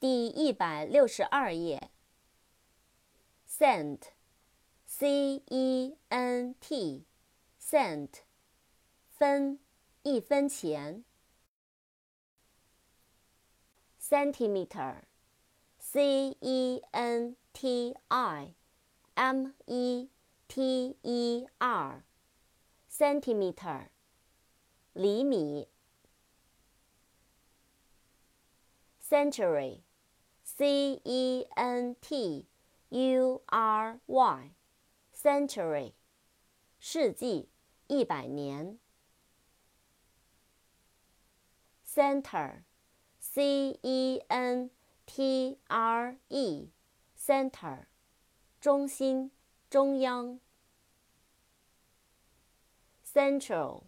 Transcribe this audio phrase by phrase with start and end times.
[0.00, 1.90] 第一百六十二页。
[3.48, 8.20] cent，c e n t，cent，
[9.08, 9.58] 分，
[10.04, 11.04] 一分钱。
[14.00, 18.54] centimeter，c e n t i
[19.14, 20.08] m e
[20.46, 23.88] t e r，centimeter，
[24.92, 25.66] 厘米。
[29.02, 29.82] century。
[30.56, 32.46] C E N T
[32.88, 35.92] U R Y，century，
[36.80, 37.48] 世纪，
[37.86, 38.80] 一百年。
[41.86, 44.70] Center，C E N
[45.06, 47.84] T R E，center，
[48.60, 49.30] 中心，
[49.70, 50.40] 中央。
[53.04, 53.84] Central，C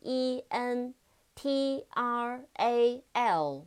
[0.00, 0.94] E N
[1.34, 3.66] T R A L。